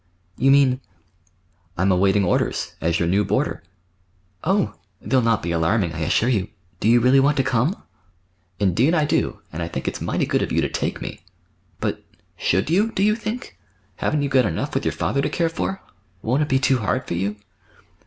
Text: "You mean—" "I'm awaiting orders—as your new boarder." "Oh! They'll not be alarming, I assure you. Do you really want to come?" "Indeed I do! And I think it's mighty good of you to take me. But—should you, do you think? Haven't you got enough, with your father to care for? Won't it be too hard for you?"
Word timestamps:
"You 0.35 0.49
mean—" 0.49 0.81
"I'm 1.77 1.91
awaiting 1.91 2.23
orders—as 2.25 2.97
your 2.97 3.07
new 3.07 3.23
boarder." 3.23 3.61
"Oh! 4.43 4.73
They'll 4.99 5.21
not 5.21 5.43
be 5.43 5.51
alarming, 5.51 5.93
I 5.93 5.99
assure 5.99 6.27
you. 6.27 6.47
Do 6.79 6.87
you 6.89 6.99
really 6.99 7.19
want 7.19 7.37
to 7.37 7.43
come?" 7.43 7.83
"Indeed 8.59 8.95
I 8.95 9.05
do! 9.05 9.41
And 9.53 9.61
I 9.61 9.67
think 9.67 9.87
it's 9.87 10.01
mighty 10.01 10.25
good 10.25 10.41
of 10.41 10.51
you 10.51 10.59
to 10.59 10.69
take 10.69 11.03
me. 11.03 11.19
But—should 11.79 12.71
you, 12.71 12.91
do 12.91 13.03
you 13.03 13.15
think? 13.15 13.59
Haven't 13.97 14.23
you 14.23 14.29
got 14.29 14.47
enough, 14.47 14.73
with 14.73 14.85
your 14.85 14.91
father 14.91 15.21
to 15.21 15.29
care 15.29 15.49
for? 15.49 15.83
Won't 16.23 16.41
it 16.41 16.49
be 16.49 16.57
too 16.57 16.79
hard 16.79 17.05
for 17.07 17.13
you?" 17.13 17.35